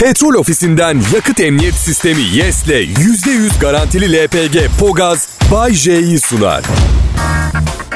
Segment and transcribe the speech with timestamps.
[0.00, 6.62] Petrol ofisinden yakıt emniyet sistemi YES'le %100 garantili LPG Pogaz Bay J'yi sunar.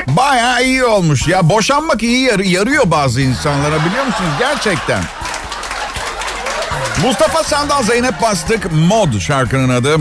[0.07, 1.49] Baya iyi olmuş ya.
[1.49, 4.31] Boşanmak iyi yar- yarıyor bazı insanlara biliyor musunuz?
[4.39, 5.03] Gerçekten.
[7.03, 9.97] Mustafa Sandal Zeynep Bastık Mod şarkının adı.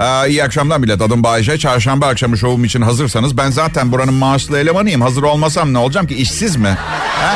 [0.00, 1.00] Ee, iyi akşamlar millet.
[1.02, 1.58] Adım Bayece.
[1.58, 5.00] Çarşamba akşamı şovum için hazırsanız ben zaten buranın maaşlı elemanıyım.
[5.00, 6.14] Hazır olmasam ne olacağım ki?
[6.14, 6.76] İşsiz mi?
[7.20, 7.34] Ha?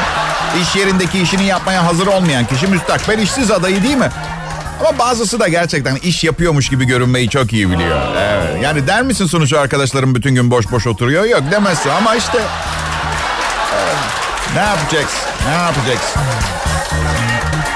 [0.62, 4.08] İş yerindeki işini yapmaya hazır olmayan kişi müstakbel işsiz adayı değil mi?
[4.80, 8.00] Ama bazısı da gerçekten iş yapıyormuş gibi görünmeyi çok iyi biliyor.
[8.18, 8.62] Evet.
[8.62, 11.24] Yani der misin sonuçta arkadaşlarım bütün gün boş boş oturuyor?
[11.24, 12.38] Yok demezsin ama işte...
[14.54, 15.20] Ne yapacaksın?
[15.48, 16.22] Ne yapacaksın?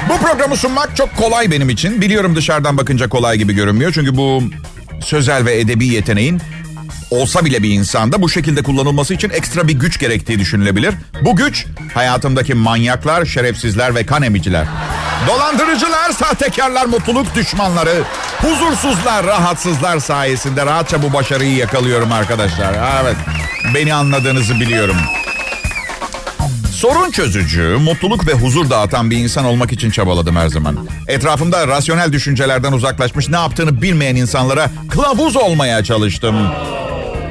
[0.09, 2.01] Bu programı sunmak çok kolay benim için.
[2.01, 3.92] Biliyorum dışarıdan bakınca kolay gibi görünmüyor.
[3.92, 4.42] Çünkü bu
[5.01, 6.41] sözel ve edebi yeteneğin
[7.11, 10.95] olsa bile bir insanda bu şekilde kullanılması için ekstra bir güç gerektiği düşünülebilir.
[11.23, 14.67] Bu güç hayatımdaki manyaklar, şerefsizler ve kan emiciler.
[15.29, 18.03] Dolandırıcılar, sahtekarlar, mutluluk düşmanları,
[18.43, 23.03] huzursuzlar, rahatsızlar sayesinde rahatça bu başarıyı yakalıyorum arkadaşlar.
[23.03, 23.17] Evet,
[23.75, 24.97] beni anladığınızı biliyorum.
[26.73, 30.89] Sorun çözücü, mutluluk ve huzur dağıtan bir insan olmak için çabaladım her zaman.
[31.09, 36.36] Etrafımda rasyonel düşüncelerden uzaklaşmış, ne yaptığını bilmeyen insanlara kılavuz olmaya çalıştım.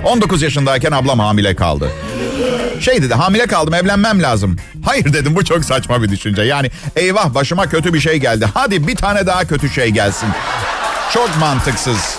[0.08, 1.92] 19 yaşındayken ablam hamile kaldı.
[2.80, 4.56] Şey dedi hamile kaldım evlenmem lazım.
[4.86, 6.42] Hayır dedim bu çok saçma bir düşünce.
[6.42, 8.48] Yani eyvah başıma kötü bir şey geldi.
[8.54, 10.30] Hadi bir tane daha kötü şey gelsin.
[11.14, 12.18] Çok mantıksız.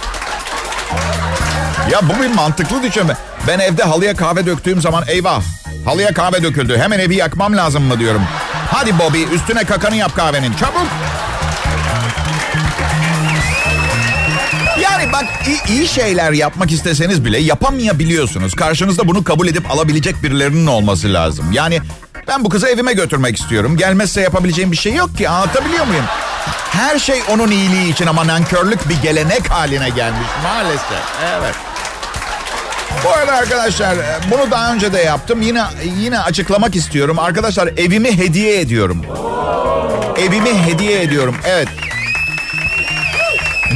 [1.93, 3.17] Ya bu bir mantıklı düşünme.
[3.49, 5.43] Ben evde halıya kahve döktüğüm zaman eyvah
[5.85, 6.79] halıya kahve döküldü.
[6.79, 8.23] Hemen evi yakmam lazım mı diyorum.
[8.71, 10.87] Hadi Bobby üstüne kakanı yap kahvenin çabuk.
[14.83, 15.25] Yani bak
[15.69, 18.55] iyi, şeyler yapmak isteseniz bile yapamayabiliyorsunuz.
[18.55, 21.53] Karşınızda bunu kabul edip alabilecek birilerinin olması lazım.
[21.53, 21.81] Yani
[22.29, 23.77] ben bu kızı evime götürmek istiyorum.
[23.77, 25.29] Gelmezse yapabileceğim bir şey yok ki.
[25.29, 26.05] Anlatabiliyor muyum?
[26.71, 31.03] Her şey onun iyiliği için ama nankörlük bir gelenek haline gelmiş maalesef.
[31.23, 31.55] Evet.
[33.05, 33.97] Bu arada arkadaşlar
[34.31, 35.43] bunu daha önce de yaptım.
[35.43, 35.63] Yine
[35.99, 37.19] yine açıklamak istiyorum.
[37.19, 39.05] Arkadaşlar evimi hediye ediyorum.
[40.19, 41.37] Evimi hediye ediyorum.
[41.45, 41.69] Evet.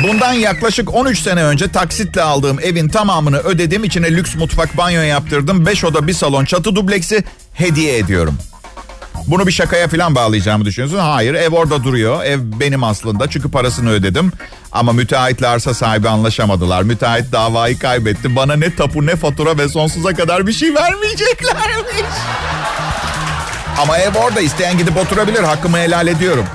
[0.02, 3.84] Bundan yaklaşık 13 sene önce taksitle aldığım evin tamamını ödedim.
[3.84, 5.66] İçine lüks mutfak banyo yaptırdım.
[5.66, 7.24] 5 oda bir salon çatı dubleksi
[7.54, 8.38] hediye ediyorum.
[9.26, 10.98] Bunu bir şakaya falan bağlayacağımı düşünüyorsun.
[10.98, 12.24] Hayır ev orada duruyor.
[12.24, 14.32] Ev benim aslında çünkü parasını ödedim.
[14.72, 16.82] Ama müteahhitle arsa sahibi anlaşamadılar.
[16.82, 18.36] Müteahhit davayı kaybetti.
[18.36, 22.04] Bana ne tapu ne fatura ve sonsuza kadar bir şey vermeyeceklermiş.
[23.82, 25.42] Ama ev orada isteyen gidip oturabilir.
[25.42, 26.46] Hakkımı helal ediyorum.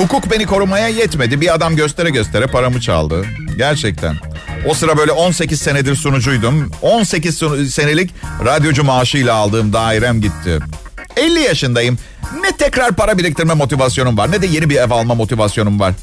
[0.00, 1.40] Hukuk beni korumaya yetmedi.
[1.40, 3.24] Bir adam göstere göstere paramı çaldı.
[3.56, 4.16] Gerçekten.
[4.66, 6.70] O sıra böyle 18 senedir sunucuydum.
[6.82, 8.10] 18 senelik
[8.44, 10.58] radyocu maaşıyla aldığım dairem gitti.
[11.16, 11.98] 50 yaşındayım.
[12.42, 15.94] Ne tekrar para biriktirme motivasyonum var ne de yeni bir ev alma motivasyonum var.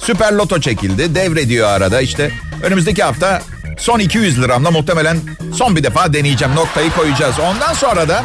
[0.00, 1.14] Süper loto çekildi.
[1.14, 2.30] Devrediyor arada işte.
[2.62, 3.42] Önümüzdeki hafta
[3.78, 5.18] son 200 liramla muhtemelen
[5.54, 6.54] son bir defa deneyeceğim.
[6.54, 7.34] Noktayı koyacağız.
[7.38, 8.22] Ondan sonra da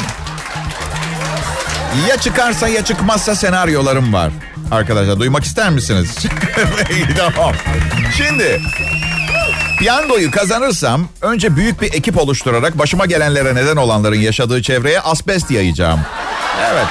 [2.08, 4.32] ya çıkarsa ya çıkmazsa senaryolarım var.
[4.70, 6.16] Arkadaşlar duymak ister misiniz?
[7.16, 7.54] tamam.
[8.16, 8.60] Şimdi
[9.78, 16.00] piyangoyu kazanırsam önce büyük bir ekip oluşturarak başıma gelenlere neden olanların yaşadığı çevreye asbest yayacağım.
[16.72, 16.86] Evet.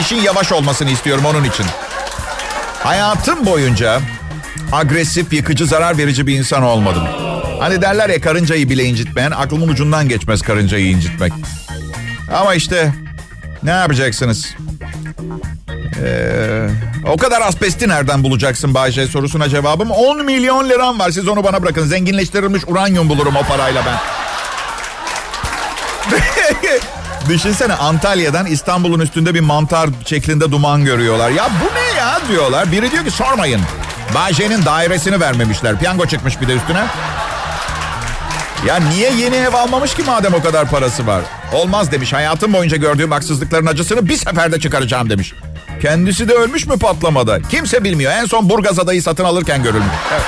[0.00, 1.66] İşin yavaş olmasını istiyorum onun için.
[2.82, 4.00] Hayatım boyunca
[4.72, 7.02] agresif, yıkıcı, zarar verici bir insan olmadım.
[7.60, 11.32] Hani derler ya karıncayı bile incitmeyen aklımın ucundan geçmez karıncayı incitmek.
[12.34, 12.92] Ama işte
[13.62, 14.54] ne yapacaksınız?
[16.02, 16.68] Ee,
[17.06, 21.10] o kadar asbesti nereden bulacaksın Bayce sorusuna cevabım 10 milyon liram var.
[21.10, 21.84] Siz onu bana bırakın.
[21.84, 23.98] Zenginleştirilmiş uranyum bulurum o parayla ben.
[27.28, 31.30] Düşünsene Antalya'dan İstanbul'un üstünde bir mantar şeklinde duman görüyorlar.
[31.30, 32.72] Ya bu ne ya diyorlar.
[32.72, 33.60] Biri diyor ki sormayın.
[34.14, 35.78] Bayce'nin dairesini vermemişler.
[35.78, 36.86] Piyango çıkmış bir de üstüne.
[38.66, 41.22] Ya niye yeni ev almamış ki madem o kadar parası var?
[41.52, 42.12] Olmaz demiş.
[42.12, 45.34] Hayatım boyunca gördüğüm haksızlıkların acısını bir seferde çıkaracağım demiş.
[45.82, 47.42] Kendisi de ölmüş mü patlamada?
[47.42, 48.12] Kimse bilmiyor.
[48.12, 49.94] En son Burgaz adayı satın alırken görülmüş.
[50.12, 50.24] Evet.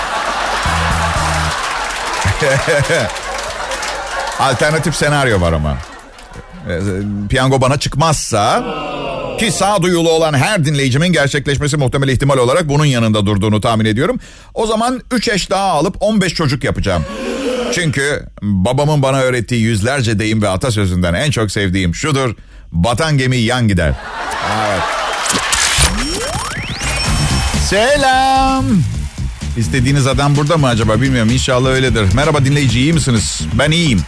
[4.41, 5.79] Alternatif senaryo var ama.
[7.29, 8.65] Piyango bana çıkmazsa
[9.39, 14.21] ki sağduyulu olan her dinleyicimin gerçekleşmesi muhtemel ihtimal olarak bunun yanında durduğunu tahmin ediyorum.
[14.55, 17.05] O zaman 3 eş daha alıp 15 çocuk yapacağım.
[17.73, 22.35] Çünkü babamın bana öğrettiği yüzlerce deyim ve atasözünden en çok sevdiğim şudur.
[22.73, 23.95] Batan gemi yan gider.
[24.69, 24.83] Evet.
[27.71, 28.65] Selam.
[29.57, 31.31] İstediğiniz adam burada mı acaba bilmiyorum.
[31.33, 32.15] İnşallah öyledir.
[32.15, 33.41] Merhaba dinleyici iyi misiniz?
[33.59, 34.01] Ben iyiyim.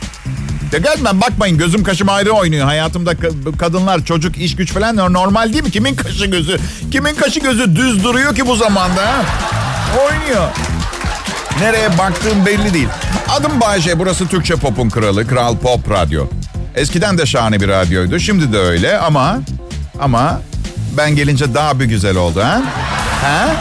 [0.73, 2.67] Gerçekten bakmayın gözüm kaşım ayrı oynuyor.
[2.67, 5.71] Hayatımda ka- kadınlar, çocuk, iş güç falan normal değil mi?
[5.71, 6.59] Kimin kaşı gözü?
[6.93, 9.03] Kimin kaşı gözü düz duruyor ki bu zamanda?
[9.07, 9.25] Ha?
[10.07, 10.49] Oynuyor.
[11.61, 12.89] Nereye baktığım belli değil.
[13.29, 13.99] Adım Bayece.
[13.99, 15.27] Burası Türkçe Pop'un kralı.
[15.27, 16.27] Kral Pop Radyo.
[16.75, 18.19] Eskiden de şahane bir radyoydu.
[18.19, 19.39] Şimdi de öyle ama...
[20.01, 20.41] Ama
[20.97, 22.63] ben gelince daha bir güzel oldu ha?
[23.23, 23.57] Ha?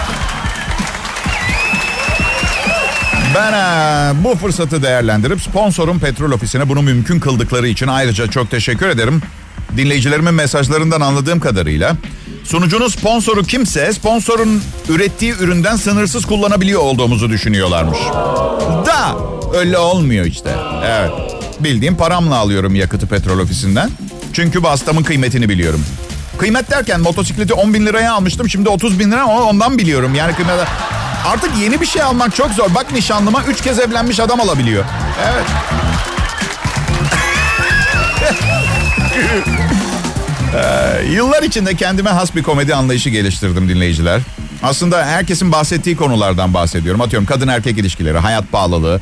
[3.36, 8.88] Ben e, bu fırsatı değerlendirip sponsorum Petrol Ofisi'ne bunu mümkün kıldıkları için ayrıca çok teşekkür
[8.88, 9.22] ederim.
[9.78, 11.96] Dinleyicilerimin mesajlarından anladığım kadarıyla
[12.44, 18.00] sunucunun sponsoru kimse sponsorun ürettiği üründen sınırsız kullanabiliyor olduğumuzu düşünüyorlarmış.
[18.86, 19.16] Da
[19.58, 20.56] öyle olmuyor işte.
[20.86, 21.12] Evet.
[21.60, 23.90] Bildiğim paramla alıyorum yakıtı petrol ofisinden.
[24.34, 25.86] Çünkü bastamın kıymetini biliyorum.
[26.38, 28.50] Kıymet derken motosikleti 10 bin liraya almıştım.
[28.50, 30.16] Şimdi 30 bin lira ama ondan biliyorum.
[30.16, 30.56] Yani kıymet...
[31.28, 32.76] Artık yeni bir şey almak çok zor.
[32.76, 34.86] Bak nişanlıma 3 kez evlenmiş adam alabiliyor.
[35.24, 35.46] Evet.
[41.04, 44.22] ee, yıllar içinde kendime has bir komedi anlayışı geliştirdim dinleyiciler.
[44.64, 47.02] Aslında herkesin bahsettiği konulardan bahsediyorum.
[47.02, 49.02] Atıyorum kadın erkek ilişkileri, hayat pahalılığı,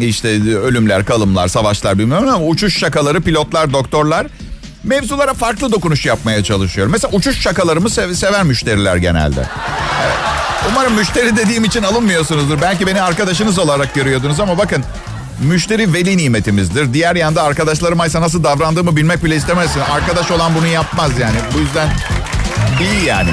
[0.00, 4.26] işte ölümler, kalımlar, savaşlar bilmiyorum ama uçuş şakaları, pilotlar, doktorlar
[4.84, 6.92] mevzulara farklı dokunuş yapmaya çalışıyorum.
[6.92, 9.46] Mesela uçuş şakalarımı sev- sever müşteriler genelde.
[10.04, 10.14] Evet.
[10.70, 12.60] Umarım müşteri dediğim için alınmıyorsunuzdur.
[12.60, 14.84] Belki beni arkadaşınız olarak görüyordunuz ama bakın
[15.40, 16.94] müşteri veli nimetimizdir.
[16.94, 19.80] Diğer yanda arkadaşlarımaysa nasıl davrandığımı bilmek bile istemezsin.
[19.80, 21.36] Arkadaş olan bunu yapmaz yani.
[21.54, 21.88] Bu yüzden
[22.80, 23.30] iyi yani.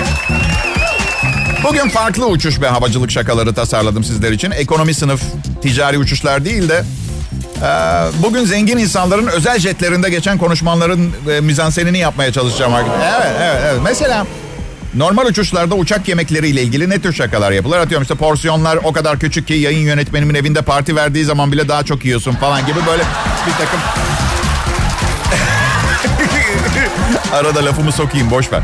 [1.63, 4.51] Bugün farklı uçuş ve havacılık şakaları tasarladım sizler için.
[4.51, 5.21] Ekonomi sınıf
[5.61, 6.83] ticari uçuşlar değil de
[8.23, 12.73] bugün zengin insanların özel jetlerinde geçen konuşmaların e, mizansenini yapmaya çalışacağım.
[12.75, 12.85] Evet,
[13.41, 13.79] evet, evet.
[13.83, 14.25] Mesela
[14.93, 17.77] normal uçuşlarda uçak yemekleriyle ilgili ne tür şakalar yapılır?
[17.77, 21.83] Atıyorum işte porsiyonlar o kadar küçük ki yayın yönetmenimin evinde parti verdiği zaman bile daha
[21.83, 23.03] çok yiyorsun falan gibi böyle
[23.47, 23.79] bir takım...
[27.33, 28.63] Arada lafımı sokayım boş ver.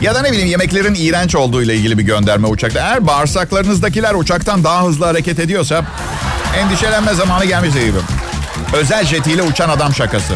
[0.00, 2.80] Ya da ne bileyim yemeklerin iğrenç olduğu ile ilgili bir gönderme uçakta.
[2.80, 5.84] Eğer bağırsaklarınızdakiler uçaktan daha hızlı hareket ediyorsa
[6.58, 7.98] endişelenme zamanı gelmiş gibi.
[8.72, 10.34] Özel jetiyle uçan adam şakası.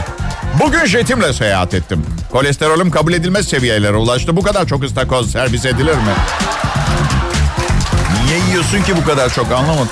[0.61, 2.07] Bugün jetimle seyahat ettim.
[2.33, 4.37] Kolesterolüm kabul edilmez seviyelere ulaştı.
[4.37, 6.15] Bu kadar çok ıstakoz servis edilir mi?
[8.25, 9.89] Niye yiyorsun ki bu kadar çok anlamadım.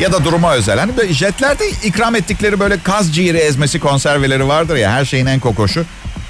[0.00, 0.78] Ya da duruma özel.
[0.78, 5.40] Hani böyle jetlerde ikram ettikleri böyle kaz ciğeri ezmesi konserveleri vardır ya her şeyin en
[5.40, 5.84] kokoşu.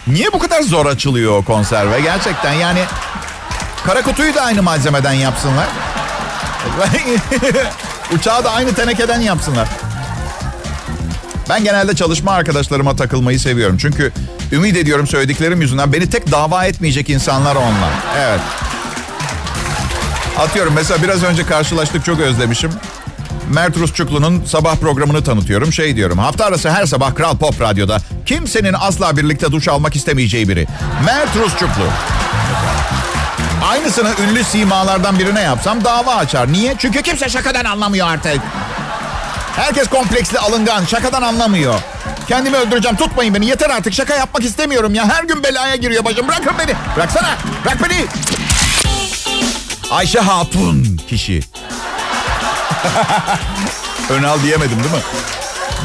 [0.07, 2.01] Niye bu kadar zor açılıyor o konserve?
[2.01, 2.81] Gerçekten yani
[3.87, 5.67] kara kutuyu da aynı malzemeden yapsınlar.
[8.15, 9.69] Uçağı da aynı tenekeden yapsınlar.
[11.51, 13.77] Ben genelde çalışma arkadaşlarıma takılmayı seviyorum.
[13.81, 14.13] Çünkü
[14.53, 17.91] ümit ediyorum söylediklerim yüzünden beni tek dava etmeyecek insanlar onlar.
[18.19, 18.41] Evet.
[20.39, 22.71] Atıyorum mesela biraz önce karşılaştık çok özlemişim.
[23.55, 25.73] Mert Rusçuklu'nun sabah programını tanıtıyorum.
[25.73, 30.49] Şey diyorum hafta arası her sabah Kral Pop Radyo'da kimsenin asla birlikte duş almak istemeyeceği
[30.49, 30.67] biri.
[31.07, 31.85] Mert Rusçuklu.
[33.71, 36.53] Aynısını ünlü simalardan birine yapsam dava açar.
[36.53, 36.75] Niye?
[36.79, 38.41] Çünkü kimse şakadan anlamıyor artık.
[39.57, 41.75] Herkes kompleksli alıngan şakadan anlamıyor.
[42.29, 45.09] Kendimi öldüreceğim tutmayın beni yeter artık şaka yapmak istemiyorum ya.
[45.09, 46.75] Her gün belaya giriyor başım bırakın beni.
[46.97, 48.07] Bıraksana bırak beni.
[49.91, 51.41] Ayşe Hatun kişi.
[54.11, 55.01] Önal diyemedim değil mi?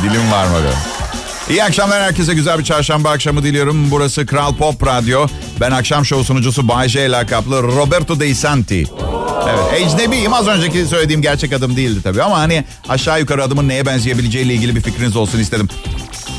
[0.03, 0.56] Dilim var mı
[1.50, 3.91] İyi akşamlar herkese güzel bir çarşamba akşamı diliyorum.
[3.91, 5.27] Burası Kral Pop Radyo.
[5.59, 8.85] Ben akşam show sunucusu Bay J lakaplı Roberto De Santi.
[9.49, 13.85] Evet ecnebiyim az önceki söylediğim gerçek adım değildi tabii ama hani aşağı yukarı adımın neye
[13.85, 15.69] benzeyebileceğiyle ilgili bir fikriniz olsun istedim.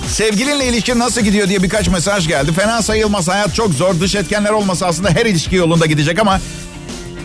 [0.08, 2.52] Sevgilinle ilişkin nasıl gidiyor diye birkaç mesaj geldi.
[2.52, 6.40] Fena sayılmaz hayat çok zor dış etkenler olmasa aslında her ilişki yolunda gidecek ama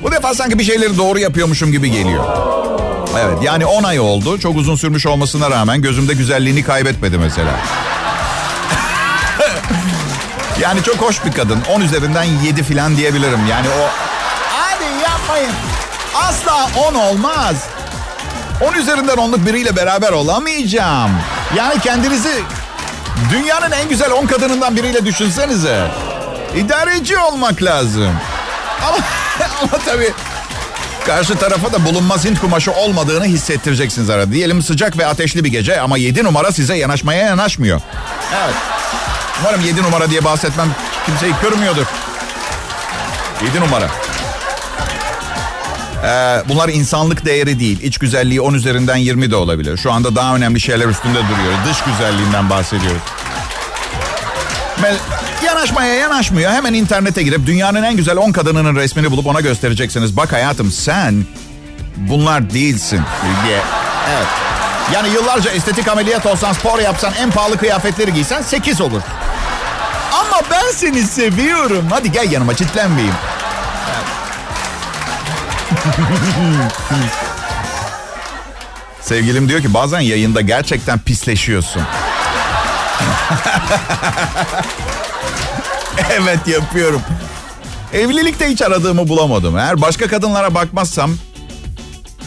[0.03, 2.23] bu defa sanki bir şeyleri doğru yapıyormuşum gibi geliyor.
[3.19, 4.39] Evet yani 10 ay oldu.
[4.39, 7.51] Çok uzun sürmüş olmasına rağmen gözümde güzelliğini kaybetmedi mesela.
[10.61, 11.59] yani çok hoş bir kadın.
[11.75, 13.39] 10 üzerinden 7 falan diyebilirim.
[13.49, 13.89] Yani o...
[14.49, 15.51] Hadi yapmayın.
[16.15, 17.55] Asla 10 olmaz.
[18.61, 21.11] 10 üzerinden 10'luk biriyle beraber olamayacağım.
[21.55, 22.43] Yani kendinizi
[23.31, 25.87] dünyanın en güzel 10 kadınından biriyle düşünsenize.
[26.55, 28.11] İdareci olmak lazım.
[28.87, 28.97] Ama,
[29.61, 30.13] ama tabii
[31.05, 34.31] karşı tarafa da bulunmaz Hint kumaşı olmadığını hissettireceksiniz arada.
[34.31, 37.81] Diyelim sıcak ve ateşli bir gece ama 7 numara size yanaşmaya yanaşmıyor.
[38.43, 38.55] Evet.
[39.41, 40.75] Umarım 7 numara diye bahsetmem
[41.05, 41.85] kimseyi kırmıyordur.
[43.45, 43.87] 7 numara.
[46.03, 47.81] Ee, bunlar insanlık değeri değil.
[47.81, 49.77] İç güzelliği 10 üzerinden 20 de olabilir.
[49.77, 51.53] Şu anda daha önemli şeyler üstünde duruyor.
[51.69, 53.01] Dış güzelliğinden bahsediyoruz.
[55.45, 56.51] Yanaşmaya yanaşmıyor.
[56.51, 60.17] Hemen internete girip dünyanın en güzel 10 kadınının resmini bulup ona göstereceksiniz.
[60.17, 61.25] Bak hayatım sen
[61.97, 63.01] bunlar değilsin
[63.45, 63.59] diye.
[64.15, 64.27] Evet.
[64.93, 69.01] Yani yıllarca estetik ameliyat olsan, spor yapsan, en pahalı kıyafetleri giysen 8 olur.
[70.13, 71.85] Ama ben seni seviyorum.
[71.89, 73.15] Hadi gel yanıma çitlenmeyeyim.
[79.01, 81.81] Sevgilim diyor ki bazen yayında gerçekten pisleşiyorsun.
[86.11, 87.01] evet yapıyorum.
[87.93, 89.57] Evlilikte hiç aradığımı bulamadım.
[89.57, 91.11] Eğer başka kadınlara bakmazsam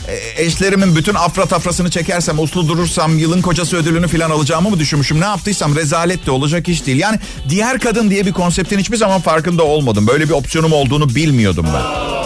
[0.08, 5.20] e, eşlerimin bütün afra tafrasını çekersem, uslu durursam, yılın kocası ödülünü falan alacağımı mı düşünmüşüm?
[5.20, 6.98] Ne yaptıysam rezalet de olacak iş değil.
[6.98, 10.06] Yani diğer kadın diye bir konseptin hiçbir zaman farkında olmadım.
[10.06, 12.23] Böyle bir opsiyonum olduğunu bilmiyordum ben.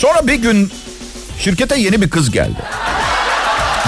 [0.00, 0.70] Sonra bir gün
[1.38, 2.56] şirkete yeni bir kız geldi.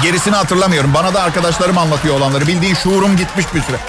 [0.03, 0.95] Gerisini hatırlamıyorum.
[0.95, 2.47] Bana da arkadaşlarım anlatıyor olanları.
[2.47, 3.77] Bildiğin şuurum gitmiş bir süre.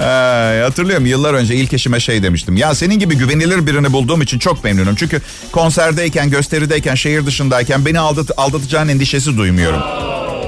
[0.00, 2.56] Ee, hatırlıyorum yıllar önce ilk eşime şey demiştim.
[2.56, 4.94] Ya senin gibi güvenilir birini bulduğum için çok memnunum.
[4.94, 5.20] Çünkü
[5.52, 9.82] konserdeyken, gösterideyken, şehir dışındayken beni aldat aldatacağın endişesi duymuyorum.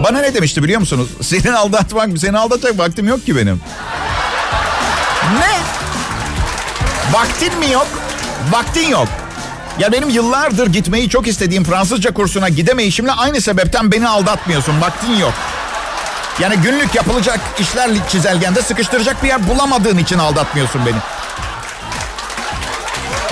[0.04, 1.08] Bana ne demişti biliyor musunuz?
[1.20, 3.60] Seni aldatmak, seni aldatacak vaktim yok ki benim.
[5.38, 5.56] Ne?
[7.12, 8.03] Vaktin mi yok?
[8.50, 9.08] Vaktin yok.
[9.78, 14.80] Ya benim yıllardır gitmeyi çok istediğim Fransızca kursuna gidemeyişimle aynı sebepten beni aldatmıyorsun.
[14.80, 15.32] Vaktin yok.
[16.40, 20.96] Yani günlük yapılacak işler çizelgende sıkıştıracak bir yer bulamadığın için aldatmıyorsun beni.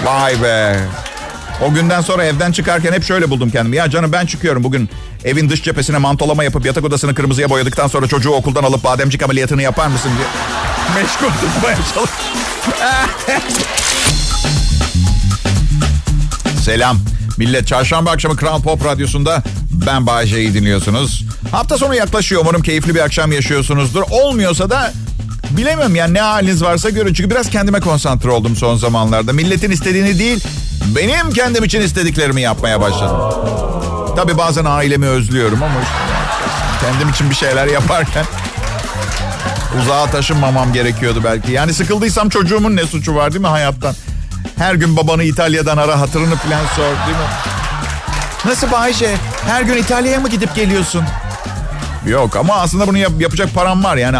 [0.04, 0.78] Vay be.
[1.62, 3.76] O günden sonra evden çıkarken hep şöyle buldum kendimi.
[3.76, 4.90] Ya canım ben çıkıyorum bugün
[5.24, 9.62] evin dış cephesine mantolama yapıp yatak odasını kırmızıya boyadıktan sonra çocuğu okuldan alıp bademcik ameliyatını
[9.62, 10.28] yapar mısın diye.
[11.02, 12.10] Meşgul tutmaya çalış.
[16.72, 16.98] Selam.
[17.38, 19.42] Millet çarşamba akşamı Kral Pop Radyosu'nda
[19.86, 21.24] ben Bayece'yi dinliyorsunuz.
[21.50, 22.40] Hafta sonu yaklaşıyor.
[22.40, 24.02] Umarım keyifli bir akşam yaşıyorsunuzdur.
[24.10, 24.92] Olmuyorsa da
[25.50, 27.14] bilemem yani ne haliniz varsa görün.
[27.14, 29.32] Çünkü biraz kendime konsantre oldum son zamanlarda.
[29.32, 30.44] Milletin istediğini değil,
[30.96, 33.16] benim kendim için istediklerimi yapmaya başladım.
[34.16, 38.24] Tabii bazen ailemi özlüyorum ama işte kendim için bir şeyler yaparken
[39.82, 41.52] uzağa taşınmamam gerekiyordu belki.
[41.52, 43.94] Yani sıkıldıysam çocuğumun ne suçu var değil mi hayattan?
[44.62, 47.24] Her gün babanı İtalya'dan ara hatırını falan sor değil mi?
[48.44, 49.14] Nasıl Bayşe?
[49.46, 51.02] Her gün İtalya'ya mı gidip geliyorsun?
[52.06, 54.18] Yok ama aslında bunu yap- yapacak param var yani.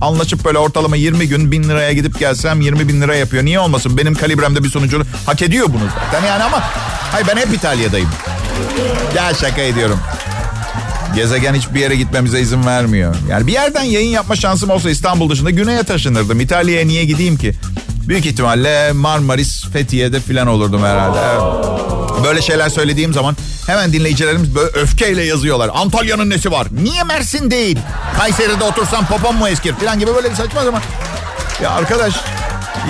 [0.00, 3.44] Anlaşıp böyle ortalama 20 gün bin liraya gidip gelsem 20 bin lira yapıyor.
[3.44, 3.98] Niye olmasın?
[3.98, 6.62] Benim kalibremde bir sunucu hak ediyor bunu zaten yani ama...
[7.12, 8.08] Hayır ben hep İtalya'dayım.
[9.16, 9.98] Ya şaka ediyorum.
[11.14, 13.14] Gezegen hiçbir yere gitmemize izin vermiyor.
[13.30, 16.40] Yani bir yerden yayın yapma şansım olsa İstanbul dışında güneye taşınırdım.
[16.40, 17.54] İtalya'ya niye gideyim ki?
[18.08, 21.20] Büyük ihtimalle Marmaris, Fethiye'de falan olurdum herhalde.
[22.24, 25.70] Böyle şeyler söylediğim zaman hemen dinleyicilerimiz böyle öfkeyle yazıyorlar.
[25.74, 26.66] Antalya'nın nesi var?
[26.82, 27.78] Niye Mersin değil?
[28.18, 30.82] Kayseri'de otursam popom mu eskir falan gibi böyle saçma zaman.
[31.62, 32.14] Ya arkadaş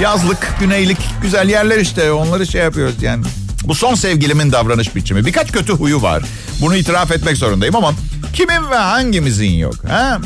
[0.00, 3.25] yazlık, güneylik güzel yerler işte onları şey yapıyoruz yani.
[3.64, 5.26] Bu son sevgilimin davranış biçimi.
[5.26, 6.23] Birkaç kötü huyu var.
[6.61, 7.92] Bunu itiraf etmek zorundayım ama
[8.33, 9.75] kimin ve hangimizin yok?
[9.88, 10.18] Ha?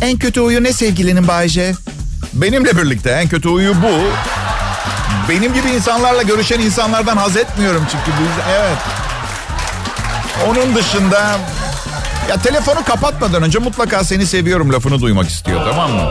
[0.00, 1.72] En kötü huyu ne sevgilinin Bayce?
[2.34, 3.98] Benimle birlikte en kötü huyu bu.
[5.28, 8.78] Benim gibi insanlarla görüşen insanlardan haz etmiyorum çünkü bu evet.
[10.48, 11.38] Onun dışında
[12.28, 16.02] ya telefonu kapatmadan önce mutlaka seni seviyorum lafını duymak istiyor tamam mı?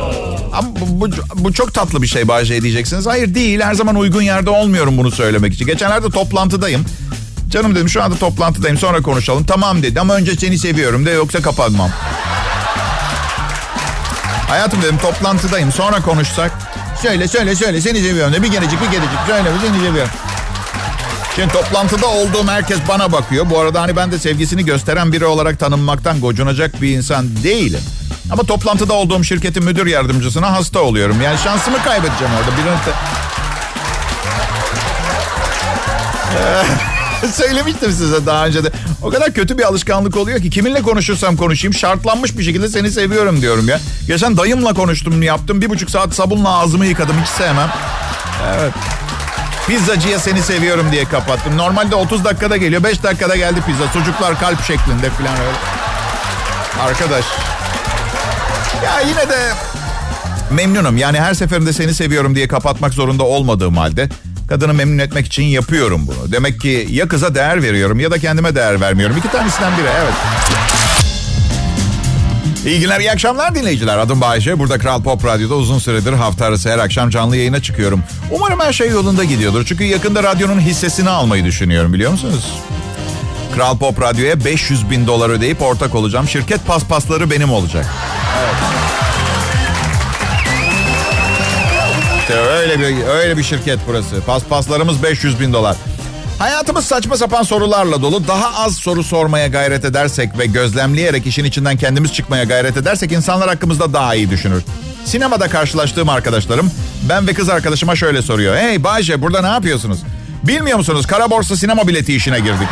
[0.54, 3.06] Ama bu, bu, bu çok tatlı bir şey Bahçe diyeceksiniz.
[3.06, 5.66] Hayır değil her zaman uygun yerde olmuyorum bunu söylemek için.
[5.66, 6.86] Geçenlerde toplantıdayım.
[7.50, 9.44] Canım dedim şu anda toplantıdayım sonra konuşalım.
[9.46, 11.90] Tamam dedi ama önce seni seviyorum de yoksa kapatmam.
[14.54, 16.52] Hayatım dedim toplantıdayım sonra konuşsak.
[17.02, 20.12] Söyle söyle söyle seni seviyorum de bir gelecek bir gelecek söyle seni seviyorum.
[21.36, 23.50] Şimdi toplantıda olduğum herkes bana bakıyor.
[23.50, 27.82] Bu arada hani ben de sevgisini gösteren biri olarak tanınmaktan gocunacak bir insan değilim.
[28.32, 31.22] Ama toplantıda olduğum şirketin müdür yardımcısına hasta oluyorum.
[31.22, 32.58] Yani şansımı kaybedeceğim orada.
[32.58, 32.78] Birini
[37.34, 38.72] Söylemiştim size daha önce de.
[39.02, 43.42] O kadar kötü bir alışkanlık oluyor ki kiminle konuşursam konuşayım şartlanmış bir şekilde seni seviyorum
[43.42, 43.80] diyorum ya.
[44.08, 45.62] Geçen dayımla konuştum yaptım.
[45.62, 47.70] Bir buçuk saat sabunla ağzımı yıkadım hiç sevmem.
[48.50, 48.74] Evet.
[49.68, 51.58] Pizzacıya seni seviyorum diye kapattım.
[51.58, 52.84] Normalde 30 dakikada geliyor.
[52.84, 53.88] 5 dakikada geldi pizza.
[53.88, 55.58] Sucuklar kalp şeklinde falan öyle.
[56.84, 57.26] Arkadaş.
[58.86, 59.52] Ya yine de
[60.52, 60.98] memnunum.
[60.98, 64.10] Yani her seferinde seni seviyorum diye kapatmak zorunda olmadığım halde
[64.48, 66.32] kadını memnun etmek için yapıyorum bunu.
[66.32, 69.18] Demek ki ya kıza değer veriyorum ya da kendime değer vermiyorum.
[69.18, 70.14] İki tanesinden biri evet.
[72.66, 73.98] İyi günler, iyi akşamlar dinleyiciler.
[73.98, 74.60] Adım Bayece.
[74.60, 78.04] Burada Kral Pop Radyo'da uzun süredir hafta arası her akşam canlı yayına çıkıyorum.
[78.32, 79.66] Umarım her şey yolunda gidiyordur.
[79.66, 82.54] Çünkü yakında radyonun hissesini almayı düşünüyorum biliyor musunuz?
[83.56, 86.28] Kral Pop Radyo'ya 500 bin dolar ödeyip ortak olacağım.
[86.28, 87.86] Şirket paspasları benim olacak.
[88.40, 88.73] Evet.
[92.34, 94.22] İşte öyle bir, öyle bir şirket burası.
[94.22, 95.76] Paspaslarımız 500 bin dolar.
[96.40, 98.28] Hayatımız saçma sapan sorularla dolu.
[98.28, 103.50] Daha az soru sormaya gayret edersek ve gözlemleyerek işin içinden kendimiz çıkmaya gayret edersek insanlar
[103.50, 104.64] hakkımızda daha iyi düşünür.
[105.06, 106.72] Sinemada karşılaştığım arkadaşlarım
[107.10, 108.56] ben ve kız arkadaşıma şöyle soruyor.
[108.56, 110.00] Hey Bayce burada ne yapıyorsunuz?
[110.44, 112.68] Bilmiyor musunuz kara borsa sinema bileti işine girdik.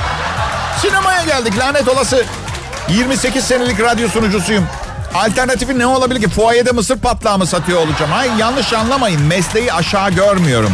[0.81, 2.23] Sinemaya geldik lanet olası.
[2.89, 4.63] 28 senelik radyo sunucusuyum.
[5.15, 6.29] Alternatifi ne olabilir ki?
[6.29, 8.11] Fuayede mısır patlağı mı satıyor olacağım?
[8.11, 9.21] Hayır yanlış anlamayın.
[9.21, 10.71] Mesleği aşağı görmüyorum.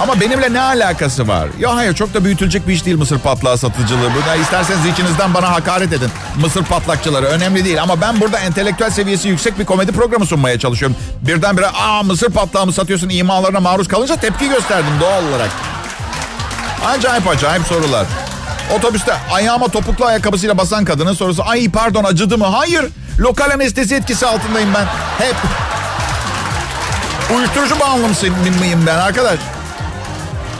[0.00, 1.48] Ama benimle ne alakası var?
[1.58, 4.14] Ya hayır çok da büyütülecek bir iş değil mısır patlağı satıcılığı.
[4.14, 6.10] Burada isterseniz içinizden bana hakaret edin.
[6.40, 7.82] Mısır patlakçıları önemli değil.
[7.82, 10.96] Ama ben burada entelektüel seviyesi yüksek bir komedi programı sunmaya çalışıyorum.
[11.22, 15.50] Birdenbire aa mısır patlağı mı satıyorsun imalarına maruz kalınca tepki gösterdim doğal olarak.
[16.86, 18.06] Acayip acayip sorular.
[18.78, 22.44] Otobüste ayağıma topuklu ayakkabısıyla basan kadının sorusu ay pardon acıdı mı?
[22.46, 22.86] Hayır
[23.18, 24.86] lokal anestezi etkisi altındayım ben.
[25.26, 25.36] Hep.
[27.36, 28.26] Uyuşturucu bağımlısı
[28.60, 29.38] mıyım ben arkadaş?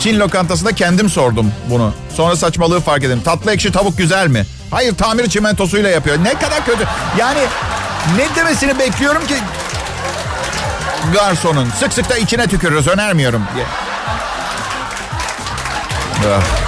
[0.00, 1.94] Çin lokantasında kendim sordum bunu.
[2.16, 3.22] Sonra saçmalığı fark ettim.
[3.24, 4.46] Tatlı ekşi tavuk güzel mi?
[4.70, 6.16] Hayır tamir çimentosuyla yapıyor.
[6.24, 6.84] Ne kadar kötü.
[7.18, 7.40] Yani
[8.16, 9.34] ne demesini bekliyorum ki
[11.12, 11.70] garsonun.
[11.80, 13.66] Sık sık da içine tükürürüz önermiyorum diye.
[16.34, 16.65] Ah.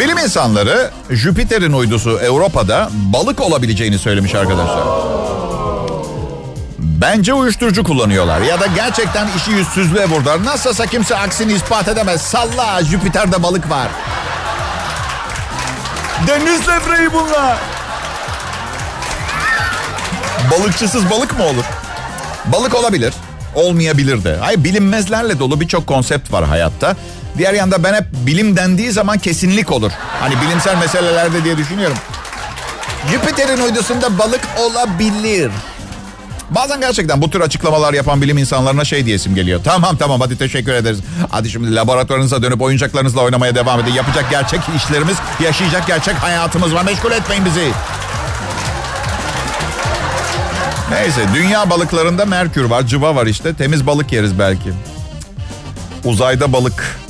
[0.00, 4.84] Bilim insanları Jüpiter'in uydusu Avrupa'da balık olabileceğini söylemiş arkadaşlar.
[6.78, 8.40] Bence uyuşturucu kullanıyorlar.
[8.40, 10.44] Ya da gerçekten işi yüzsüzlüğe vurdular.
[10.44, 12.22] Nasılsa kimse aksini ispat edemez.
[12.22, 13.88] Salla Jüpiter'de balık var.
[16.26, 17.56] Deniz levreği bunlar.
[20.50, 21.64] Balıkçısız balık mı olur?
[22.44, 23.14] Balık olabilir.
[23.54, 24.36] Olmayabilir de.
[24.40, 26.96] Hayır bilinmezlerle dolu birçok konsept var hayatta.
[27.38, 29.92] Diğer yanda ben hep bilim dendiği zaman kesinlik olur.
[30.20, 31.96] Hani bilimsel meselelerde diye düşünüyorum.
[33.10, 35.50] Jüpiter'in uydusunda balık olabilir.
[36.50, 39.60] Bazen gerçekten bu tür açıklamalar yapan bilim insanlarına şey diyesim geliyor.
[39.64, 40.98] Tamam tamam hadi teşekkür ederiz.
[41.30, 43.92] Hadi şimdi laboratuvarınıza dönüp oyuncaklarınızla oynamaya devam edin.
[43.92, 46.84] Yapacak gerçek işlerimiz, yaşayacak gerçek hayatımız var.
[46.84, 47.68] Meşgul etmeyin bizi.
[50.90, 53.54] Neyse dünya balıklarında merkür var, cıva var işte.
[53.54, 54.72] Temiz balık yeriz belki.
[56.04, 57.03] Uzayda balık.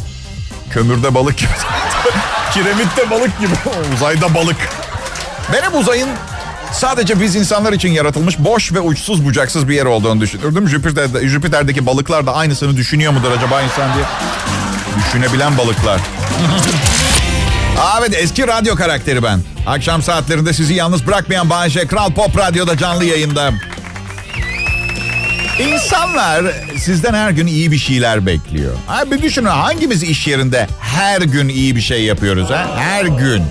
[0.71, 1.51] Kömürde balık gibi.
[2.55, 3.55] Kiremitte balık gibi.
[3.95, 4.57] Uzayda balık.
[5.53, 6.09] Ben uzayın
[6.73, 10.69] sadece biz insanlar için yaratılmış boş ve uçsuz bucaksız bir yer olduğunu düşünürdüm.
[10.69, 14.05] Jüpiter'de, Jüpiter'deki balıklar da aynısını düşünüyor mudur acaba insan diye.
[14.99, 16.01] Düşünebilen balıklar.
[17.99, 19.41] evet eski radyo karakteri ben.
[19.67, 23.53] Akşam saatlerinde sizi yalnız bırakmayan Bayece Kral Pop Radyo'da canlı yayında.
[25.59, 26.45] İnsanlar
[26.77, 28.73] sizden her gün iyi bir şeyler bekliyor.
[28.89, 32.71] Abi düşünün hangimiz iş yerinde her gün iyi bir şey yapıyoruz ha?
[32.77, 33.43] Her gün.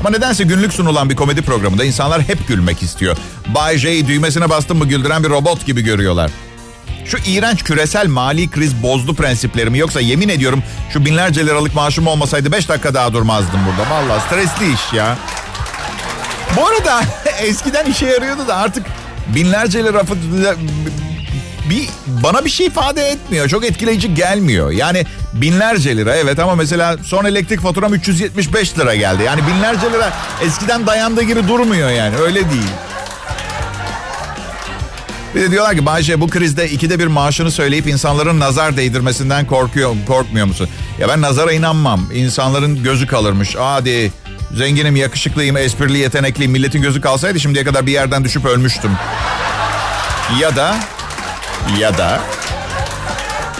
[0.00, 3.16] Ama nedense günlük sunulan bir komedi programında insanlar hep gülmek istiyor.
[3.46, 6.30] Bay J'yi düğmesine bastın mı güldüren bir robot gibi görüyorlar.
[7.04, 9.78] Şu iğrenç küresel mali kriz bozdu prensiplerimi.
[9.78, 13.90] Yoksa yemin ediyorum şu binlerce liralık maaşım olmasaydı 5 dakika daha durmazdım burada.
[13.90, 15.18] Vallahi stresli iş ya.
[16.56, 17.02] Bu arada
[17.42, 18.86] eskiden işe yarıyordu da artık
[19.34, 20.02] binlerce lira
[21.70, 23.48] bir bana bir şey ifade etmiyor.
[23.48, 24.70] Çok etkileyici gelmiyor.
[24.70, 29.22] Yani binlerce lira evet ama mesela son elektrik faturam 375 lira geldi.
[29.22, 30.12] Yani binlerce lira
[30.46, 32.70] eskiden dayandığı gibi durmuyor yani öyle değil.
[35.34, 39.96] Bir de diyorlar ki Bayce bu krizde ikide bir maaşını söyleyip insanların nazar değdirmesinden korkuyor,
[40.06, 40.68] korkmuyor musun?
[41.00, 42.10] Ya ben nazara inanmam.
[42.14, 43.56] İnsanların gözü kalırmış.
[43.58, 44.12] Hadi
[44.56, 46.52] zenginim, yakışıklıyım, esprili, yetenekliyim.
[46.52, 48.90] Milletin gözü kalsaydı şimdiye kadar bir yerden düşüp ölmüştüm.
[50.40, 50.76] Ya da
[51.80, 52.20] ya da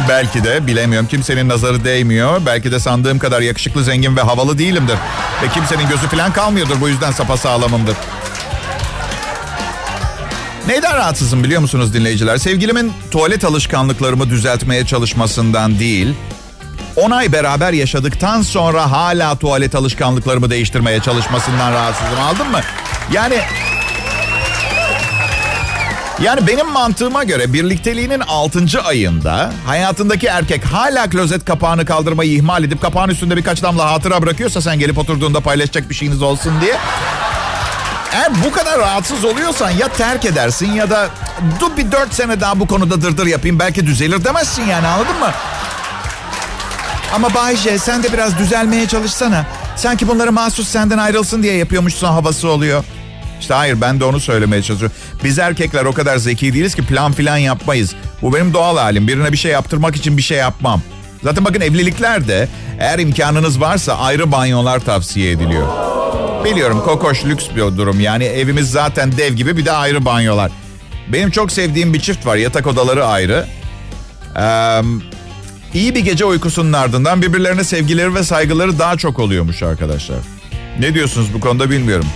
[0.08, 2.40] belki de bilemiyorum kimsenin nazarı değmiyor.
[2.46, 4.96] Belki de sandığım kadar yakışıklı, zengin ve havalı değilimdir.
[5.42, 7.96] Ve kimsenin gözü falan kalmıyordur bu yüzden sapasağlamımdır.
[10.66, 12.36] Neyden rahatsızım biliyor musunuz dinleyiciler?
[12.36, 16.14] Sevgilimin tuvalet alışkanlıklarımı düzeltmeye çalışmasından değil...
[16.96, 22.20] 10 ay beraber yaşadıktan sonra hala tuvalet alışkanlıklarımı değiştirmeye çalışmasından rahatsızım.
[22.20, 22.60] Aldın mı?
[23.12, 23.40] Yani
[26.22, 28.82] yani benim mantığıma göre birlikteliğinin 6.
[28.84, 34.60] ayında hayatındaki erkek hala klozet kapağını kaldırmayı ihmal edip kapağın üstünde birkaç damla hatıra bırakıyorsa
[34.60, 36.76] sen gelip oturduğunda paylaşacak bir şeyiniz olsun diye.
[38.12, 41.08] Eğer bu kadar rahatsız oluyorsan ya terk edersin ya da
[41.60, 45.30] dur bir dört sene daha bu konuda dırdır yapayım belki düzelir demezsin yani anladın mı?
[47.14, 49.46] Ama Bayce sen de biraz düzelmeye çalışsana.
[49.76, 52.84] Sanki bunları mahsus senden ayrılsın diye yapıyormuşsun havası oluyor.
[53.44, 54.96] İşte hayır ben de onu söylemeye çalışıyorum.
[55.24, 57.94] Biz erkekler o kadar zeki değiliz ki plan filan yapmayız.
[58.22, 59.08] Bu benim doğal halim.
[59.08, 60.82] Birine bir şey yaptırmak için bir şey yapmam.
[61.22, 65.68] Zaten bakın evliliklerde eğer imkanınız varsa ayrı banyolar tavsiye ediliyor.
[66.44, 70.52] Biliyorum kokoş lüks bir durum yani evimiz zaten dev gibi bir de ayrı banyolar.
[71.12, 73.46] Benim çok sevdiğim bir çift var yatak odaları ayrı.
[74.36, 74.80] Ee,
[75.74, 80.18] İyi bir gece uykusunun ardından birbirlerine sevgileri ve saygıları daha çok oluyormuş arkadaşlar.
[80.78, 82.06] Ne diyorsunuz bu konuda bilmiyorum.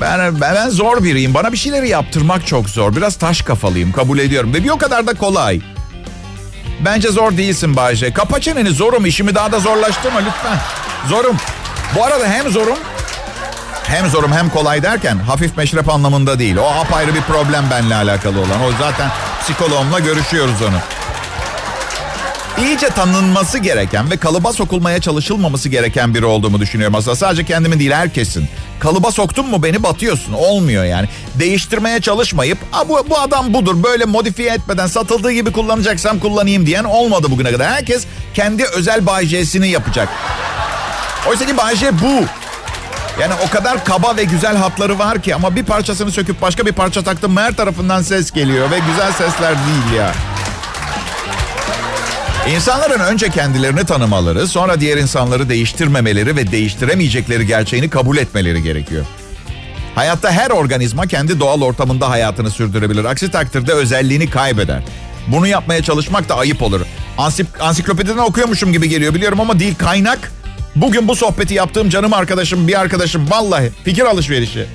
[0.00, 1.34] Ben, ben, zor biriyim.
[1.34, 2.96] Bana bir şeyleri yaptırmak çok zor.
[2.96, 4.54] Biraz taş kafalıyım kabul ediyorum.
[4.54, 5.60] Ve bir o kadar da kolay.
[6.84, 8.12] Bence zor değilsin Bayce.
[8.12, 9.06] Kapa çeneni zorum.
[9.06, 10.58] İşimi daha da zorlaştırma lütfen.
[11.08, 11.36] Zorum.
[11.96, 12.78] Bu arada hem zorum
[13.88, 16.56] hem zorum hem kolay derken hafif meşrep anlamında değil.
[16.56, 18.62] O apayrı bir problem benimle alakalı olan.
[18.68, 20.76] O zaten psikoloğumla görüşüyoruz onu.
[22.58, 27.16] İyice tanınması gereken ve kalıba sokulmaya çalışılmaması gereken biri olduğumu düşünüyorum aslında.
[27.16, 28.48] Sadece kendimin değil herkesin.
[28.80, 30.32] Kalıba soktun mu beni batıyorsun.
[30.32, 31.08] Olmuyor yani.
[31.34, 37.26] Değiştirmeye çalışmayıp bu, bu adam budur böyle modifiye etmeden satıldığı gibi kullanacaksam kullanayım diyen olmadı
[37.30, 37.72] bugüne kadar.
[37.72, 40.08] Herkes kendi özel Bay yapacak.
[41.28, 42.24] Oysa ki Bay bu.
[43.20, 46.72] Yani o kadar kaba ve güzel hatları var ki ama bir parçasını söküp başka bir
[46.72, 50.12] parça taktım her tarafından ses geliyor ve güzel sesler değil ya.
[52.54, 59.06] İnsanların önce kendilerini tanımaları, sonra diğer insanları değiştirmemeleri ve değiştiremeyecekleri gerçeğini kabul etmeleri gerekiyor.
[59.94, 63.04] Hayatta her organizma kendi doğal ortamında hayatını sürdürebilir.
[63.04, 64.82] Aksi takdirde özelliğini kaybeder.
[65.26, 66.80] Bunu yapmaya çalışmak da ayıp olur.
[67.18, 70.32] Ansip, ansiklopediden okuyormuşum gibi geliyor biliyorum ama değil kaynak.
[70.76, 74.66] Bugün bu sohbeti yaptığım canım arkadaşım, bir arkadaşım vallahi fikir alışverişi.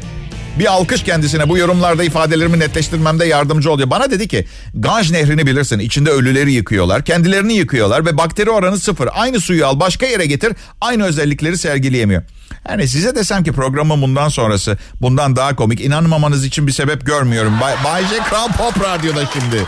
[0.59, 3.89] Bir alkış kendisine bu yorumlarda ifadelerimi netleştirmemde yardımcı oluyor.
[3.89, 9.09] Bana dedi ki Ganj nehrini bilirsin içinde ölüleri yıkıyorlar kendilerini yıkıyorlar ve bakteri oranı sıfır.
[9.13, 12.21] Aynı suyu al başka yere getir aynı özellikleri sergileyemiyor.
[12.69, 17.53] Yani size desem ki programın bundan sonrası bundan daha komik inanmamanız için bir sebep görmüyorum.
[17.61, 19.65] Bay, Bay J Kral Pop Radyo'da şimdi.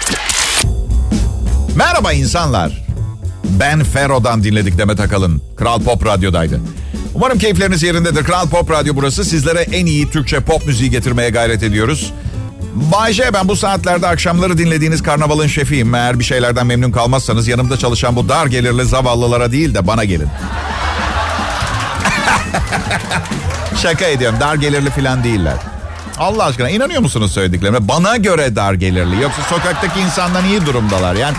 [1.75, 2.83] Merhaba insanlar.
[3.59, 5.41] Ben Fero'dan dinledik Demet Akalın.
[5.57, 6.59] Kral Pop Radyo'daydı.
[7.15, 8.23] Umarım keyifleriniz yerindedir.
[8.23, 9.25] Kral Pop Radyo burası.
[9.25, 12.13] Sizlere en iyi Türkçe pop müziği getirmeye gayret ediyoruz.
[12.75, 15.95] Bayce ben bu saatlerde akşamları dinlediğiniz karnavalın şefiyim.
[15.95, 20.27] Eğer bir şeylerden memnun kalmazsanız yanımda çalışan bu dar gelirli zavallılara değil de bana gelin.
[23.81, 25.57] Şaka ediyorum dar gelirli falan değiller.
[26.17, 27.87] Allah aşkına inanıyor musunuz söylediklerime?
[27.87, 29.21] Bana göre dar gelirli.
[29.21, 31.15] Yoksa sokaktaki insandan iyi durumdalar.
[31.15, 31.37] Yani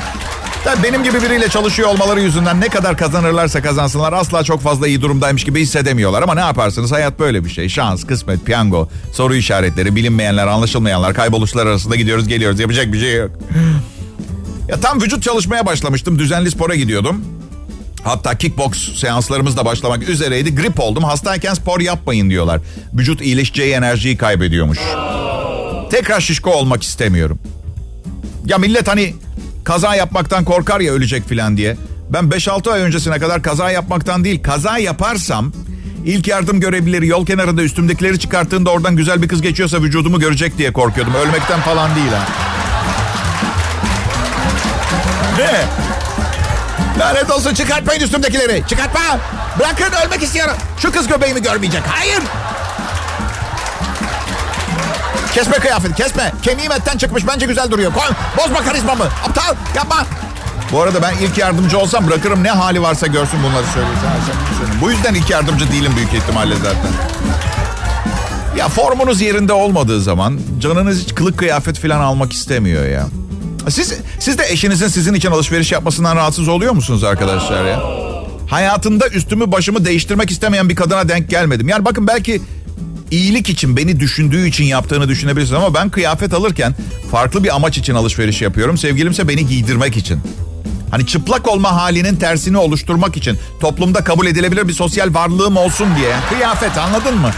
[0.64, 5.02] Tabii benim gibi biriyle çalışıyor olmaları yüzünden ne kadar kazanırlarsa kazansınlar asla çok fazla iyi
[5.02, 6.22] durumdaymış gibi hissedemiyorlar.
[6.22, 7.68] Ama ne yaparsınız hayat böyle bir şey.
[7.68, 12.60] Şans, kısmet, piyango, soru işaretleri, bilinmeyenler, anlaşılmayanlar, kayboluşlar arasında gidiyoruz geliyoruz.
[12.60, 13.30] Yapacak bir şey yok.
[14.68, 16.18] Ya tam vücut çalışmaya başlamıştım.
[16.18, 17.24] Düzenli spora gidiyordum.
[18.04, 20.54] Hatta kickbox seanslarımız da başlamak üzereydi.
[20.54, 21.04] Grip oldum.
[21.04, 22.60] Hastayken spor yapmayın diyorlar.
[22.94, 24.78] Vücut iyileşeceği enerjiyi kaybediyormuş.
[25.90, 27.38] Tekrar şişko olmak istemiyorum.
[28.46, 29.14] Ya millet hani
[29.64, 31.76] kaza yapmaktan korkar ya ölecek filan diye.
[32.10, 35.52] Ben 5-6 ay öncesine kadar kaza yapmaktan değil kaza yaparsam
[36.04, 40.72] ilk yardım görevlileri yol kenarında üstümdekileri çıkarttığında oradan güzel bir kız geçiyorsa vücudumu görecek diye
[40.72, 41.14] korkuyordum.
[41.14, 42.28] Ölmekten falan değil ha.
[45.38, 45.64] Ne?
[46.98, 48.62] Lanet olsun çıkartmayın üstümdekileri.
[48.68, 49.00] Çıkartma.
[49.58, 50.54] Bırakın ölmek istiyorum.
[50.78, 51.82] Şu kız göbeğimi görmeyecek.
[51.86, 52.22] Hayır.
[55.34, 56.32] Kesme kıyafeti kesme.
[56.42, 57.92] Kemiğim etten çıkmış bence güzel duruyor.
[57.92, 59.04] Koy, bozma karizmamı.
[59.04, 60.06] Aptal yapma.
[60.72, 64.40] Bu arada ben ilk yardımcı olsam bırakırım ne hali varsa görsün bunları söyleyeceğim.
[64.80, 66.90] Bu yüzden ilk yardımcı değilim büyük ihtimalle zaten.
[68.58, 73.06] Ya formunuz yerinde olmadığı zaman canınız hiç kılık kıyafet falan almak istemiyor ya.
[73.68, 77.80] Siz, siz de eşinizin sizin için alışveriş yapmasından rahatsız oluyor musunuz arkadaşlar ya?
[78.50, 81.68] Hayatında üstümü başımı değiştirmek istemeyen bir kadına denk gelmedim.
[81.68, 82.42] Yani bakın belki
[83.14, 86.74] iyilik için beni düşündüğü için yaptığını düşünebilirsiniz ama ben kıyafet alırken
[87.10, 88.78] farklı bir amaç için alışveriş yapıyorum.
[88.78, 90.20] Sevgilimse beni giydirmek için.
[90.90, 96.08] Hani çıplak olma halinin tersini oluşturmak için toplumda kabul edilebilir bir sosyal varlığım olsun diye.
[96.08, 97.30] Yani kıyafet anladın mı?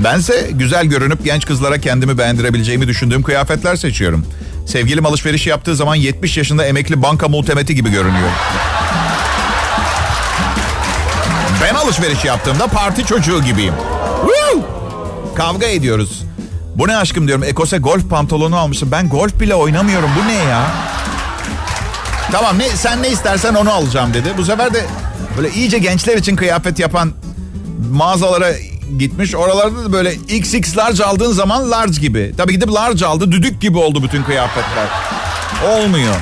[0.00, 4.26] Ee, bense güzel görünüp genç kızlara kendimi beğendirebileceğimi düşündüğüm kıyafetler seçiyorum.
[4.66, 8.30] Sevgilim alışveriş yaptığı zaman 70 yaşında emekli banka muhtemeti gibi görünüyor.
[11.62, 13.74] Ben alışveriş yaptığımda parti çocuğu gibiyim.
[14.26, 14.64] Woo!
[15.36, 16.22] Kavga ediyoruz.
[16.74, 17.44] Bu ne aşkım diyorum.
[17.44, 18.90] Ekose golf pantolonu almışım.
[18.92, 20.10] Ben golf bile oynamıyorum.
[20.22, 20.62] Bu ne ya?
[22.32, 24.28] Tamam ne sen ne istersen onu alacağım dedi.
[24.38, 24.86] Bu sefer de
[25.36, 27.12] böyle iyice gençler için kıyafet yapan
[27.92, 28.52] mağazalara
[28.98, 29.34] gitmiş.
[29.34, 32.34] Oralarda da böyle XX large aldığın zaman large gibi.
[32.36, 33.32] Tabii gidip large aldı.
[33.32, 34.86] Düdük gibi oldu bütün kıyafetler.
[35.70, 36.14] Olmuyor.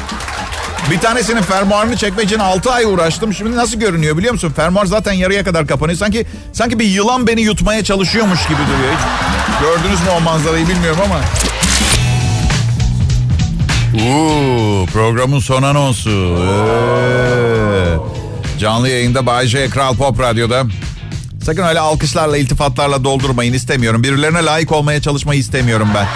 [0.91, 3.35] Bir tanesinin fermuarını çekmek için 6 ay uğraştım.
[3.35, 4.53] Şimdi nasıl görünüyor biliyor musun?
[4.57, 5.99] Fermuar zaten yarıya kadar kapanıyor.
[5.99, 8.93] Sanki sanki bir yılan beni yutmaya çalışıyormuş gibi duruyor.
[8.93, 11.21] Hiç gördünüz mü o manzarayı bilmiyorum ama.
[14.05, 16.39] Uuu programın son anonsu.
[16.41, 17.97] Ee,
[18.61, 20.65] canlı yayında Bay J Kral Pop Radyo'da.
[21.45, 24.03] Sakın öyle alkışlarla, iltifatlarla doldurmayın istemiyorum.
[24.03, 26.07] Birilerine layık olmaya çalışmayı istemiyorum ben.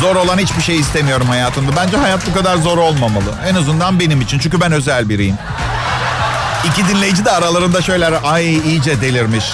[0.00, 1.76] Zor olan hiçbir şey istemiyorum hayatımda.
[1.76, 3.34] Bence hayat bu kadar zor olmamalı.
[3.46, 4.38] En azından benim için.
[4.38, 5.36] Çünkü ben özel biriyim.
[6.64, 9.44] İki dinleyici de aralarında şöyle ay iyice delirmiş.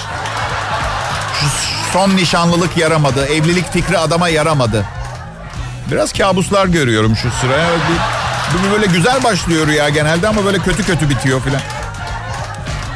[1.40, 1.46] Şu
[1.92, 3.26] son nişanlılık yaramadı.
[3.26, 4.84] Evlilik fikri adama yaramadı.
[5.90, 7.66] Biraz kabuslar görüyorum şu sıra.
[8.54, 11.60] Bu böyle güzel başlıyor ya genelde ama böyle kötü kötü bitiyor filan.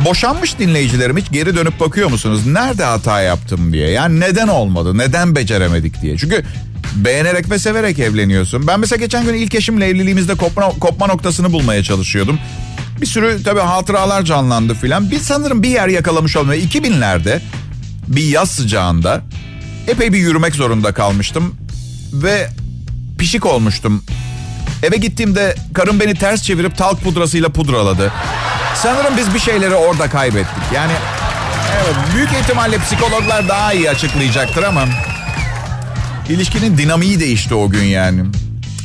[0.00, 2.46] Boşanmış dinleyicilerim hiç geri dönüp bakıyor musunuz?
[2.46, 3.90] Nerede hata yaptım diye.
[3.90, 4.98] Yani neden olmadı?
[4.98, 6.18] Neden beceremedik diye.
[6.18, 6.44] Çünkü
[6.94, 8.66] beğenerek ve severek evleniyorsun.
[8.66, 12.38] Ben mesela geçen gün ilk eşimle evliliğimizde kopma, kopma noktasını bulmaya çalışıyordum.
[13.00, 15.10] Bir sürü tabii hatıralar canlandı filan.
[15.10, 16.62] Bir sanırım bir yer yakalamış olmuyor.
[16.62, 17.40] 2000'lerde
[18.08, 19.20] bir yaz sıcağında
[19.88, 21.54] epey bir yürümek zorunda kalmıştım.
[22.12, 22.48] Ve
[23.18, 24.04] pişik olmuştum.
[24.82, 28.12] Eve gittiğimde karım beni ters çevirip talk pudrasıyla pudraladı.
[28.82, 30.62] Sanırım biz bir şeyleri orada kaybettik.
[30.74, 30.92] Yani
[31.84, 34.84] evet, büyük ihtimalle psikologlar daha iyi açıklayacaktır ama
[36.28, 38.24] ilişkinin dinamiği değişti o gün yani.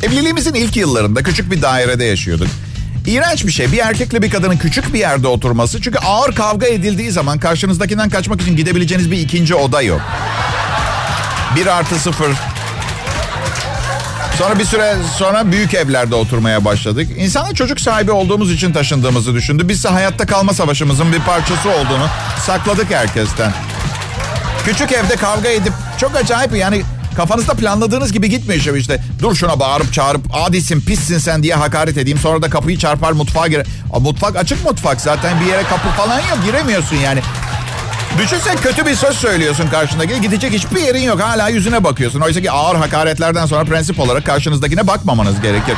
[0.04, 2.48] Evliliğimizin ilk yıllarında küçük bir dairede yaşıyorduk.
[3.08, 3.72] İğrenç bir şey.
[3.72, 5.82] Bir erkekle bir kadının küçük bir yerde oturması.
[5.82, 10.02] Çünkü ağır kavga edildiği zaman karşınızdakinden kaçmak için gidebileceğiniz bir ikinci oda yok.
[11.56, 12.32] Bir artı sıfır.
[14.38, 17.08] Sonra bir süre sonra büyük evlerde oturmaya başladık.
[17.18, 19.70] İnsanlar çocuk sahibi olduğumuz için taşındığımızı düşündü.
[19.70, 22.08] Biz ise hayatta kalma savaşımızın bir parçası olduğunu
[22.46, 23.54] sakladık herkesten.
[24.66, 26.82] Küçük evde kavga edip çok acayip yani
[27.20, 28.78] kafanızda planladığınız gibi gitmiyor işte.
[28.78, 29.04] işte.
[29.22, 32.20] Dur şuna bağırıp çağırıp adisin pissin sen diye hakaret edeyim.
[32.20, 33.66] Sonra da kapıyı çarpar mutfağa girer.
[34.00, 37.20] Mutfak açık mutfak zaten bir yere kapı falan yok giremiyorsun yani.
[38.18, 40.22] Düşünsen kötü bir söz söylüyorsun karşındaki.
[40.22, 41.22] Gidecek hiçbir yerin yok.
[41.22, 42.22] Hala yüzüne bakıyorsun.
[42.22, 45.76] Oysa ki ağır hakaretlerden sonra prensip olarak karşınızdakine bakmamanız gerekir.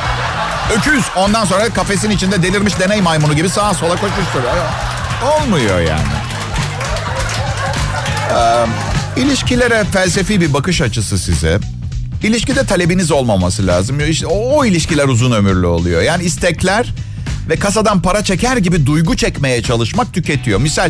[0.77, 1.03] Öküz.
[1.15, 4.55] Ondan sonra kafesin içinde delirmiş deney maymunu gibi sağa sola koşuşturuyor.
[5.23, 6.01] Olmuyor yani.
[8.29, 8.90] Ee,
[9.21, 11.59] ilişkilere felsefi bir bakış açısı size.
[12.23, 14.09] İlişkide talebiniz olmaması lazım.
[14.09, 16.01] İşte o, o ilişkiler uzun ömürlü oluyor.
[16.01, 16.93] Yani istekler
[17.49, 20.59] ve kasadan para çeker gibi duygu çekmeye çalışmak tüketiyor.
[20.59, 20.89] Misal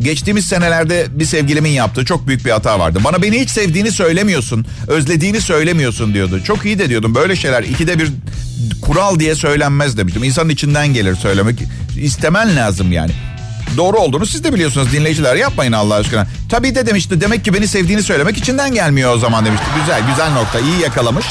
[0.00, 2.98] geçtiğimiz senelerde bir sevgilimin yaptığı çok büyük bir hata vardı.
[3.04, 6.40] Bana beni hiç sevdiğini söylemiyorsun, özlediğini söylemiyorsun diyordu.
[6.44, 8.12] Çok iyi de diyordum böyle şeyler ikide bir
[8.82, 10.24] kural diye söylenmez demiştim.
[10.24, 11.58] İnsanın içinden gelir söylemek.
[12.00, 13.12] istemen lazım yani.
[13.76, 16.26] Doğru olduğunu siz de biliyorsunuz dinleyiciler yapmayın Allah aşkına.
[16.48, 19.66] Tabii de demişti demek ki beni sevdiğini söylemek içinden gelmiyor o zaman demişti.
[19.80, 21.26] Güzel güzel nokta iyi yakalamış.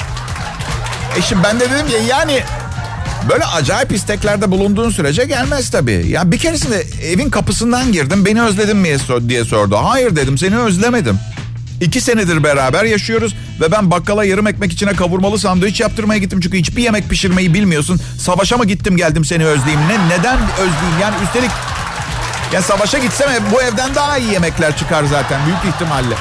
[1.17, 2.43] E şimdi ben de dedim ya yani
[3.29, 6.05] Böyle acayip isteklerde bulunduğun sürece gelmez tabii.
[6.09, 8.97] Ya bir keresinde evin kapısından girdim beni özledin mi
[9.27, 9.77] diye sordu.
[9.83, 11.19] Hayır dedim seni özlemedim.
[11.81, 16.39] İki senedir beraber yaşıyoruz ve ben bakkala yarım ekmek içine kavurmalı sandviç yaptırmaya gittim.
[16.39, 18.01] Çünkü hiçbir yemek pişirmeyi bilmiyorsun.
[18.19, 19.81] Savaşa mı gittim geldim seni özleyeyim?
[19.87, 20.99] Ne, neden özleyeyim?
[21.01, 21.51] Yani üstelik
[22.53, 26.15] ya savaşa gitsem bu evden daha iyi yemekler çıkar zaten büyük ihtimalle.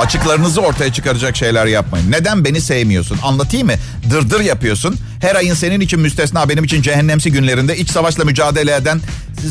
[0.00, 2.12] Açıklarınızı ortaya çıkaracak şeyler yapmayın.
[2.12, 3.18] Neden beni sevmiyorsun?
[3.22, 3.72] Anlatayım mı?
[4.10, 4.96] Dırdır yapıyorsun.
[5.20, 9.00] Her ayın senin için müstesna benim için cehennemsi günlerinde iç savaşla mücadele eden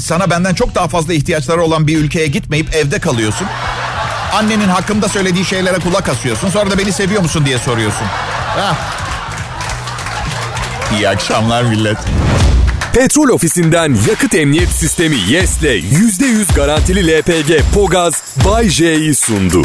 [0.04, 3.48] sana benden çok daha fazla ihtiyaçları olan bir ülkeye gitmeyip evde kalıyorsun.
[4.34, 6.50] Annenin hakkımda söylediği şeylere kulak asıyorsun.
[6.50, 8.06] Sonra da beni seviyor musun diye soruyorsun.
[8.58, 8.76] Hah.
[10.98, 11.98] İyi akşamlar millet.
[12.96, 19.62] Petrol ofisinden yakıt emniyet sistemi YES'le %100 garantili LPG Pogaz Bay J'yi sundu.